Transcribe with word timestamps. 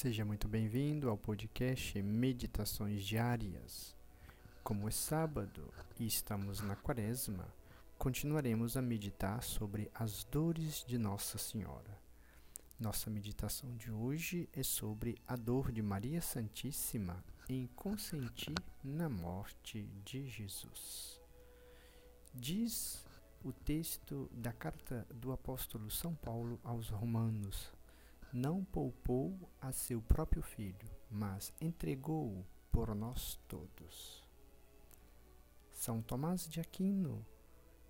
Seja 0.00 0.24
muito 0.24 0.48
bem-vindo 0.48 1.10
ao 1.10 1.18
podcast 1.18 2.02
Meditações 2.02 3.04
Diárias. 3.04 3.94
Como 4.64 4.88
é 4.88 4.90
sábado 4.90 5.70
e 5.98 6.06
estamos 6.06 6.62
na 6.62 6.74
quaresma, 6.74 7.46
continuaremos 7.98 8.78
a 8.78 8.80
meditar 8.80 9.42
sobre 9.42 9.90
as 9.94 10.24
dores 10.24 10.82
de 10.88 10.96
Nossa 10.96 11.36
Senhora. 11.36 12.00
Nossa 12.78 13.10
meditação 13.10 13.76
de 13.76 13.92
hoje 13.92 14.48
é 14.54 14.62
sobre 14.62 15.18
a 15.28 15.36
dor 15.36 15.70
de 15.70 15.82
Maria 15.82 16.22
Santíssima 16.22 17.22
em 17.46 17.66
consentir 17.76 18.54
na 18.82 19.10
morte 19.10 19.82
de 20.02 20.26
Jesus. 20.26 21.20
Diz 22.32 23.04
o 23.44 23.52
texto 23.52 24.30
da 24.32 24.50
carta 24.50 25.06
do 25.14 25.30
apóstolo 25.30 25.90
São 25.90 26.14
Paulo 26.14 26.58
aos 26.64 26.88
Romanos, 26.88 27.70
não 28.32 28.64
poupou 28.64 29.50
a 29.60 29.72
seu 29.72 30.00
próprio 30.00 30.42
filho, 30.42 30.88
mas 31.10 31.52
entregou-o 31.60 32.46
por 32.70 32.94
nós 32.94 33.40
todos. 33.48 34.28
São 35.72 36.00
Tomás 36.00 36.48
de 36.48 36.60
Aquino 36.60 37.26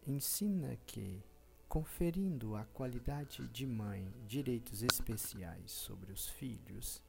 ensina 0.06 0.76
que, 0.86 1.22
conferindo 1.68 2.56
a 2.56 2.64
qualidade 2.64 3.46
de 3.48 3.66
mãe 3.66 4.10
direitos 4.26 4.82
especiais 4.82 5.70
sobre 5.72 6.10
os 6.10 6.26
filhos, 6.28 7.02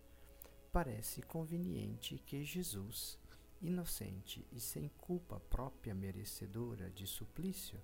parece 0.72 1.22
conveniente 1.22 2.18
que 2.18 2.44
Jesus, 2.44 3.18
inocente 3.62 4.46
e 4.52 4.60
sem 4.60 4.90
culpa 4.98 5.40
própria 5.40 5.96
merecedora 5.96 6.90
de 6.90 7.08
suplício, 7.08 7.80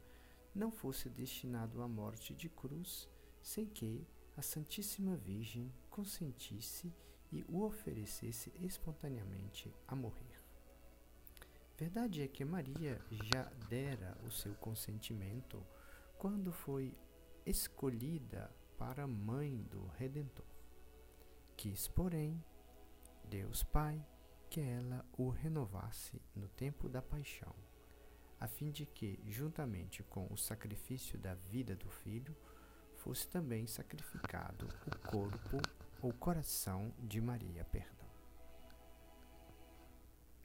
não 0.53 0.71
fosse 0.71 1.09
destinado 1.09 1.81
à 1.81 1.87
morte 1.87 2.33
de 2.33 2.49
cruz, 2.49 3.07
sem 3.41 3.65
que 3.65 4.05
a 4.37 4.41
Santíssima 4.43 5.15
Virgem 5.17 5.73
consentisse 5.89 6.93
e 7.31 7.43
o 7.49 7.63
oferecesse 7.63 8.53
espontaneamente 8.61 9.73
a 9.87 9.95
morrer. 9.95 10.39
Verdade 11.75 12.21
é 12.21 12.27
que 12.27 12.45
Maria 12.45 13.01
já 13.09 13.43
dera 13.67 14.15
o 14.23 14.31
seu 14.31 14.53
consentimento 14.55 15.65
quando 16.19 16.53
foi 16.53 16.95
escolhida 17.45 18.49
para 18.77 19.07
mãe 19.07 19.63
do 19.63 19.87
Redentor. 19.97 20.45
Quis, 21.55 21.87
porém, 21.87 22.43
Deus 23.25 23.63
Pai 23.63 24.05
que 24.49 24.61
ela 24.61 25.05
o 25.17 25.29
renovasse 25.29 26.21
no 26.35 26.47
tempo 26.47 26.87
da 26.87 27.01
paixão, 27.01 27.53
a 28.39 28.47
fim 28.47 28.71
de 28.71 28.85
que, 28.85 29.19
juntamente 29.25 30.03
com 30.03 30.31
o 30.31 30.37
sacrifício 30.37 31.17
da 31.17 31.33
vida 31.33 31.75
do 31.75 31.89
filho, 31.89 32.35
fosse 33.07 33.25
também 33.29 33.65
sacrificado 33.65 34.67
o 34.85 35.09
corpo 35.09 35.61
ou 36.01 36.11
coração 36.11 36.93
de 36.99 37.21
Maria, 37.21 37.63
perdão. 37.63 38.05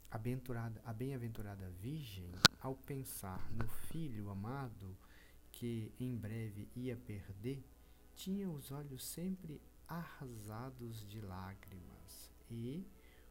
A 0.08 0.92
bem-aventurada, 0.92 1.68
Virgem, 1.80 2.30
ao 2.60 2.76
pensar 2.76 3.50
no 3.50 3.66
filho 3.66 4.30
amado 4.30 4.96
que 5.50 5.92
em 5.98 6.14
breve 6.14 6.68
ia 6.76 6.96
perder, 6.96 7.66
tinha 8.14 8.48
os 8.48 8.70
olhos 8.70 9.04
sempre 9.04 9.60
arrasados 9.88 11.04
de 11.08 11.20
lágrimas 11.20 12.30
e, 12.48 12.86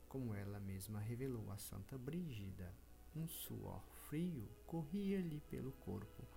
como 0.10 0.36
ela 0.36 0.60
mesma 0.60 1.00
revelou 1.00 1.50
a 1.54 1.58
Santa 1.58 1.98
Brígida, 1.98 2.76
um 3.16 3.30
suor 3.30 3.82
frio 4.10 4.46
corria-lhe 4.68 5.40
pelo 5.50 5.72
corpo 5.72 6.28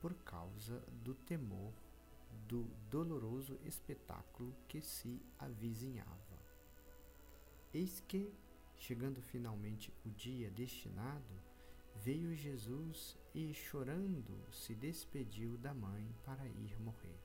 por 0.00 0.14
causa 0.14 0.82
do 1.04 1.14
temor 1.14 1.74
do 2.46 2.64
doloroso 2.90 3.58
espetáculo 3.64 4.54
que 4.66 4.80
se 4.80 5.20
avizinhava. 5.38 6.38
Eis 7.74 8.00
que, 8.00 8.32
chegando 8.76 9.20
finalmente 9.20 9.92
o 10.04 10.10
dia 10.10 10.50
destinado, 10.50 11.42
veio 11.96 12.34
Jesus 12.34 13.18
e, 13.34 13.52
chorando, 13.52 14.40
se 14.50 14.74
despediu 14.74 15.58
da 15.58 15.74
mãe 15.74 16.14
para 16.24 16.46
ir 16.46 16.80
morrer. 16.80 17.20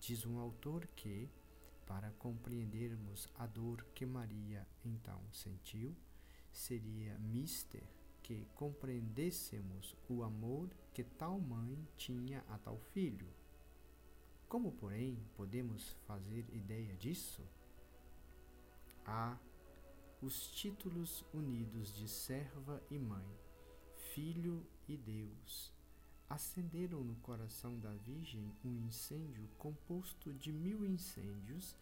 Diz 0.00 0.26
um 0.26 0.38
autor 0.38 0.86
que, 0.96 1.30
para 1.86 2.10
compreendermos 2.12 3.28
a 3.36 3.46
dor 3.46 3.84
que 3.94 4.04
Maria 4.04 4.66
então 4.84 5.20
sentiu, 5.30 5.94
seria 6.50 7.16
mister 7.18 7.84
que 8.22 8.46
compreendêssemos 8.54 9.96
o 10.08 10.22
amor 10.22 10.70
que 10.92 11.04
tal 11.04 11.40
mãe 11.40 11.86
tinha 11.96 12.44
a 12.48 12.58
tal 12.58 12.78
filho 12.78 13.28
como, 14.52 14.70
porém, 14.70 15.16
podemos 15.34 15.96
fazer 16.06 16.44
ideia 16.52 16.94
disso? 16.96 17.40
Há 19.06 19.38
os 20.20 20.46
títulos 20.50 21.24
unidos 21.32 21.96
de 21.96 22.06
serva 22.06 22.82
e 22.90 22.98
mãe, 22.98 23.26
filho 24.12 24.62
e 24.86 24.94
Deus, 24.94 25.72
acenderam 26.28 27.02
no 27.02 27.14
coração 27.22 27.80
da 27.80 27.94
Virgem 27.94 28.52
um 28.62 28.76
incêndio 28.86 29.48
composto 29.56 30.34
de 30.34 30.52
mil 30.52 30.84
incêndios, 30.84 31.74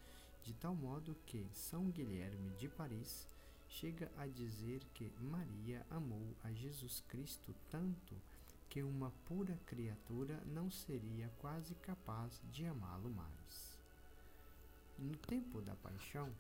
de 0.45 0.55
tal 0.55 0.77
modo 0.77 1.17
que 1.27 1.45
São 1.53 1.91
Guilherme 1.91 2.51
de 2.51 2.69
Paris 2.69 3.29
chega 3.67 4.13
a 4.17 4.29
dizer 4.29 4.85
que 4.95 5.13
Maria 5.19 5.85
amou 5.91 6.37
a 6.45 6.53
Jesus 6.53 7.03
Cristo 7.09 7.53
tanto 7.69 8.15
uma 8.79 9.11
pura 9.25 9.59
criatura 9.67 10.41
não 10.47 10.71
seria 10.71 11.29
quase 11.39 11.75
capaz 11.75 12.41
de 12.53 12.65
amá-lo 12.65 13.11
mais. 13.11 13.81
No 14.97 15.17
tempo 15.17 15.61
da 15.61 15.75
paixão, 15.75 16.33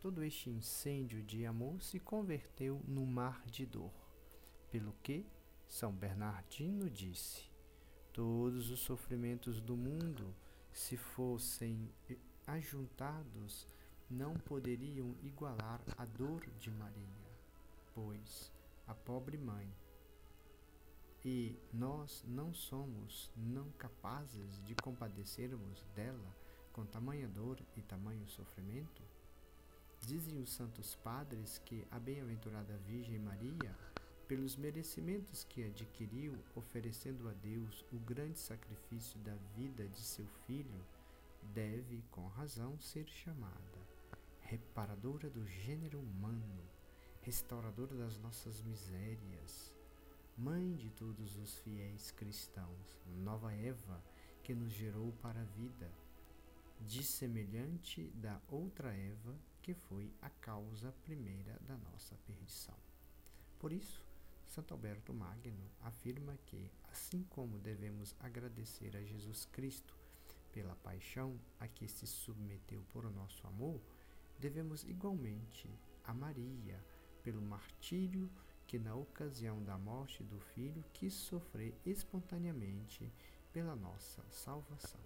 todo 0.00 0.24
este 0.24 0.48
incêndio 0.48 1.22
de 1.22 1.44
amor 1.44 1.82
se 1.82 2.00
converteu 2.00 2.80
num 2.88 3.04
mar 3.04 3.44
de 3.44 3.66
dor, 3.66 3.92
pelo 4.70 4.94
que 5.02 5.26
São 5.68 5.92
Bernardino 5.92 6.88
disse: 6.88 7.50
Todos 8.14 8.70
os 8.70 8.80
sofrimentos 8.80 9.60
do 9.60 9.76
mundo, 9.76 10.34
se 10.72 10.96
fossem 10.96 11.92
ajuntados, 12.46 13.68
não 14.08 14.34
poderiam 14.34 15.14
igualar 15.22 15.82
a 15.98 16.06
dor 16.06 16.46
de 16.58 16.70
Maria, 16.70 17.30
pois 17.94 18.50
a 18.86 18.94
pobre 18.94 19.36
mãe 19.36 19.70
e 21.24 21.56
nós 21.72 22.22
não 22.26 22.52
somos 22.52 23.30
não 23.36 23.70
capazes 23.72 24.62
de 24.64 24.74
compadecermos 24.74 25.82
dela 25.94 26.36
com 26.72 26.84
tamanha 26.84 27.26
dor 27.28 27.58
e 27.76 27.82
tamanho 27.82 28.26
sofrimento? 28.28 29.02
Dizem 30.00 30.40
os 30.40 30.52
santos 30.52 30.94
padres 30.96 31.58
que 31.64 31.86
a 31.90 31.98
bem-aventurada 31.98 32.76
Virgem 32.86 33.18
Maria, 33.18 33.74
pelos 34.28 34.56
merecimentos 34.56 35.44
que 35.44 35.64
adquiriu, 35.64 36.36
oferecendo 36.54 37.28
a 37.28 37.32
Deus 37.32 37.84
o 37.92 37.98
grande 37.98 38.38
sacrifício 38.38 39.18
da 39.20 39.34
vida 39.56 39.88
de 39.88 40.00
seu 40.00 40.26
filho, 40.46 40.84
deve, 41.54 42.02
com 42.10 42.26
razão, 42.26 42.78
ser 42.80 43.06
chamada 43.08 43.74
reparadora 44.44 45.28
do 45.30 45.46
gênero 45.46 45.98
humano, 45.98 46.62
restauradora 47.22 47.94
das 47.96 48.18
nossas 48.18 48.62
misérias, 48.62 49.73
Mãe 50.36 50.74
de 50.74 50.90
todos 50.90 51.36
os 51.36 51.58
fiéis 51.58 52.10
cristãos, 52.10 52.98
nova 53.22 53.54
Eva 53.54 54.02
que 54.42 54.52
nos 54.52 54.72
gerou 54.72 55.12
para 55.22 55.40
a 55.40 55.44
vida, 55.44 55.88
dissemelhante 56.80 58.10
da 58.16 58.40
outra 58.48 58.92
Eva 58.92 59.38
que 59.62 59.72
foi 59.74 60.12
a 60.20 60.28
causa 60.28 60.92
primeira 61.04 61.56
da 61.60 61.76
nossa 61.76 62.16
perdição. 62.26 62.74
Por 63.60 63.72
isso, 63.72 64.04
Santo 64.44 64.74
Alberto 64.74 65.14
Magno 65.14 65.70
afirma 65.82 66.36
que, 66.46 66.68
assim 66.90 67.22
como 67.30 67.60
devemos 67.60 68.12
agradecer 68.18 68.96
a 68.96 69.02
Jesus 69.04 69.44
Cristo 69.52 69.96
pela 70.52 70.74
paixão 70.74 71.38
a 71.60 71.68
que 71.68 71.86
se 71.86 72.08
submeteu 72.08 72.82
por 72.88 73.08
nosso 73.08 73.46
amor, 73.46 73.80
devemos 74.40 74.82
igualmente 74.82 75.70
a 76.02 76.12
Maria 76.12 76.84
pelo 77.22 77.40
martírio 77.40 78.28
que 78.66 78.78
na 78.78 78.94
ocasião 78.94 79.62
da 79.62 79.76
morte 79.76 80.22
do 80.22 80.38
filho 80.38 80.84
quis 80.92 81.14
sofrer 81.14 81.74
espontaneamente 81.84 83.12
pela 83.52 83.76
nossa 83.76 84.22
salvação. 84.30 85.00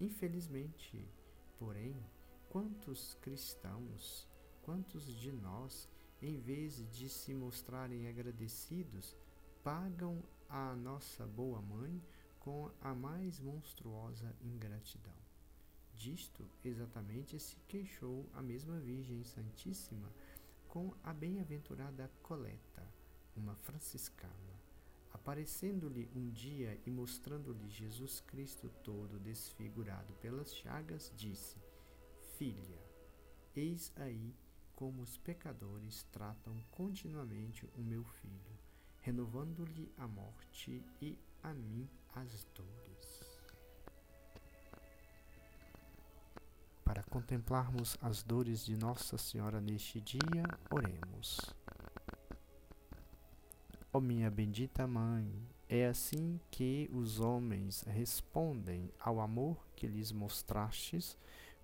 Infelizmente, 0.00 1.08
porém, 1.58 1.96
quantos 2.48 3.14
cristãos, 3.20 4.28
quantos 4.62 5.06
de 5.18 5.32
nós, 5.32 5.88
em 6.20 6.38
vez 6.38 6.88
de 6.90 7.08
se 7.08 7.34
mostrarem 7.34 8.08
agradecidos, 8.08 9.16
pagam 9.62 10.22
a 10.48 10.74
nossa 10.76 11.26
boa 11.26 11.60
mãe 11.60 12.02
com 12.38 12.70
a 12.80 12.94
mais 12.94 13.40
monstruosa 13.40 14.36
ingratidão. 14.42 15.16
Disto 15.94 16.44
exatamente 16.64 17.38
se 17.38 17.56
queixou 17.68 18.28
a 18.34 18.42
mesma 18.42 18.78
Virgem 18.78 19.24
Santíssima 19.24 20.12
com 20.74 20.92
a 21.04 21.12
bem-aventurada 21.12 22.10
Coleta, 22.20 22.84
uma 23.36 23.54
franciscana. 23.54 24.32
Aparecendo-lhe 25.12 26.10
um 26.16 26.28
dia 26.30 26.76
e 26.84 26.90
mostrando-lhe 26.90 27.70
Jesus 27.70 28.20
Cristo 28.22 28.68
todo 28.82 29.20
desfigurado 29.20 30.12
pelas 30.14 30.52
chagas, 30.52 31.12
disse: 31.16 31.62
Filha, 32.36 32.82
Eis 33.54 33.92
aí 33.94 34.34
como 34.74 35.02
os 35.02 35.16
pecadores 35.16 36.02
tratam 36.10 36.60
continuamente 36.72 37.64
o 37.76 37.80
meu 37.80 38.02
filho, 38.02 38.58
renovando-lhe 38.98 39.92
a 39.96 40.08
morte 40.08 40.84
e 41.00 41.16
a 41.40 41.54
mim 41.54 41.88
as 42.16 42.44
dores. 42.52 43.23
Para 46.94 47.02
contemplarmos 47.02 47.96
as 48.00 48.22
dores 48.22 48.64
de 48.64 48.76
Nossa 48.76 49.18
Senhora 49.18 49.60
neste 49.60 50.00
dia, 50.00 50.44
oremos. 50.70 51.40
Ó 53.92 53.98
oh, 53.98 54.00
minha 54.00 54.30
bendita 54.30 54.86
Mãe, 54.86 55.28
é 55.68 55.86
assim 55.86 56.38
que 56.52 56.88
os 56.92 57.18
homens 57.18 57.82
respondem 57.88 58.92
ao 59.00 59.18
amor 59.18 59.66
que 59.74 59.88
lhes 59.88 60.12
mostrastes, 60.12 61.18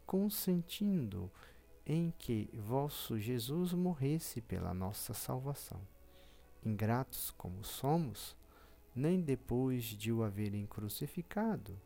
consentindo 0.05 1.31
em 1.87 2.12
que 2.19 2.50
vosso 2.53 3.17
Jesus 3.17 3.73
morresse 3.73 4.41
pela 4.41 4.75
nossa 4.75 5.15
salvação. 5.15 5.81
Ingratos 6.67 7.31
como 7.38 7.62
somos, 7.62 8.37
nem 8.93 9.21
depois 9.21 9.85
de 9.85 10.11
o 10.11 10.25
haverem 10.25 10.67
crucificado, 10.67 11.81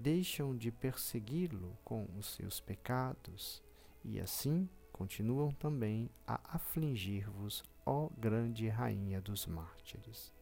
deixam 0.00 0.56
de 0.56 0.72
persegui-lo 0.72 1.76
com 1.84 2.08
os 2.18 2.34
seus 2.34 2.58
pecados, 2.58 3.62
e 4.02 4.18
assim 4.18 4.66
continuam 4.90 5.52
também 5.52 6.08
a 6.26 6.40
afligir-vos, 6.56 7.62
ó 7.84 8.08
grande 8.16 8.66
Rainha 8.66 9.20
dos 9.20 9.46
Mártires. 9.46 10.32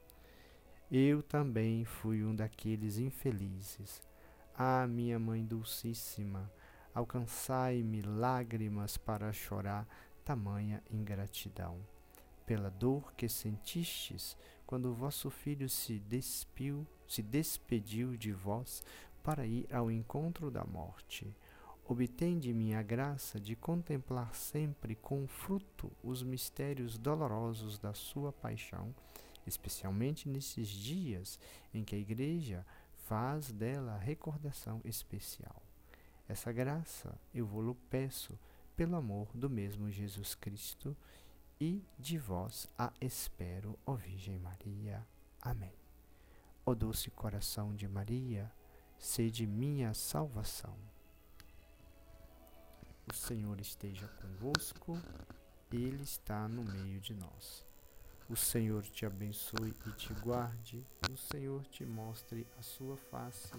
Eu 0.89 1.23
também 1.25 1.85
fui 1.85 2.25
um 2.25 2.35
daqueles 2.35 2.99
infelizes. 2.99 4.01
Ah, 4.57 4.87
minha 4.87 5.19
Mãe 5.19 5.45
Dulcíssima, 5.45 6.51
alcançai-me 6.95 8.01
lágrimas 8.01 8.97
para 8.97 9.33
chorar 9.33 9.87
tamanha 10.25 10.83
ingratidão. 10.89 11.81
Pela 12.47 12.71
dor 12.71 13.13
que 13.15 13.29
sentistes 13.29 14.37
quando 14.69 14.93
vosso 14.93 15.31
filho 15.31 15.67
se 15.67 15.99
despiu, 15.99 16.87
se 17.07 17.23
despediu 17.23 18.19
de 18.19 18.33
vós 18.33 18.83
para 19.29 19.47
ir 19.47 19.69
ao 19.71 19.91
encontro 19.91 20.51
da 20.51 20.65
morte. 20.65 21.37
Obtende 21.87 22.51
minha 22.55 22.81
graça 22.81 23.39
de 23.39 23.55
contemplar 23.55 24.35
sempre 24.35 24.95
com 24.95 25.29
fruto 25.29 25.93
os 26.03 26.23
mistérios 26.23 26.97
dolorosos 26.97 27.79
da 27.79 27.93
sua 27.93 28.33
paixão, 28.33 28.95
especialmente 29.47 30.31
nesses 30.31 30.69
dias 30.71 31.39
em 31.75 31.85
que 31.85 31.95
a 31.95 31.99
Igreja 31.99 32.65
faz 33.05 33.53
dela 33.53 33.99
recordação 33.99 34.81
especial. 34.83 35.63
Essa 36.27 36.51
graça 36.51 37.15
eu 37.35 37.45
vou-lo 37.45 37.75
peço 37.91 38.33
pelo 38.75 38.97
amor 38.97 39.29
do 39.35 39.51
mesmo 39.51 39.91
Jesus 39.91 40.35
Cristo 40.35 40.97
e 41.61 41.85
de 41.99 42.17
vós 42.17 42.67
a 42.79 42.95
espero, 42.99 43.79
ó 43.85 43.93
Virgem 43.93 44.39
Maria. 44.39 45.07
Amém. 45.43 45.75
Ó 46.65 46.75
doce 46.75 47.11
coração 47.11 47.75
de 47.75 47.87
Maria, 47.87 48.51
sede 48.99 49.47
minha 49.47 49.95
salvação. 49.95 50.77
O 53.06 53.15
Senhor 53.15 53.61
esteja 53.61 54.06
convosco, 54.09 55.00
Ele 55.73 56.03
está 56.03 56.49
no 56.49 56.62
meio 56.65 57.00
de 57.00 57.15
nós. 57.15 57.65
O 58.29 58.37
Senhor 58.37 58.83
te 58.83 59.06
abençoe 59.06 59.75
e 59.87 59.93
te 59.93 60.12
guarde, 60.15 60.85
o 61.11 61.17
Senhor 61.17 61.65
te 61.67 61.87
mostre 61.87 62.47
a 62.59 62.62
sua 62.62 62.97
face 62.97 63.55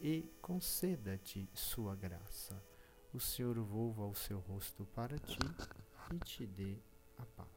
e 0.00 0.24
conceda-te 0.42 1.48
sua 1.54 1.94
graça. 1.94 2.60
O 3.12 3.20
Senhor 3.20 3.56
volva 3.60 4.04
o 4.04 4.14
seu 4.14 4.40
rosto 4.40 4.84
para 4.86 5.16
ti 5.18 5.38
e 6.12 6.18
te 6.18 6.44
dê 6.44 6.76
a 7.16 7.24
paz. 7.24 7.53